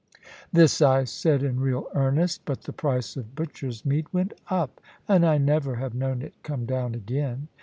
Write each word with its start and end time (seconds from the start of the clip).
This 0.51 0.81
I 0.81 1.03
said 1.03 1.43
in 1.43 1.59
real 1.59 1.87
earnest; 1.93 2.41
but 2.45 2.63
the 2.63 2.73
price 2.73 3.15
of 3.15 3.35
butcher's 3.35 3.85
meat 3.85 4.11
went 4.11 4.33
up, 4.49 4.81
and 5.07 5.23
I 5.23 5.37
never 5.37 5.75
have 5.75 5.93
known 5.93 6.23
it 6.23 6.33
come 6.41 6.65
down 6.65 6.95
again. 6.95 7.49